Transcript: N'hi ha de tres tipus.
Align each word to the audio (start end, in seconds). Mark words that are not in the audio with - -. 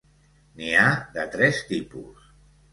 N'hi 0.61 0.69
ha 0.77 0.87
de 1.19 1.27
tres 1.37 1.63
tipus. 1.71 2.29